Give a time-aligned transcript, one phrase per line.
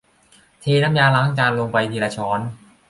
[0.61, 2.39] เทน้ำยาล้างจานลงไปทีละช้อน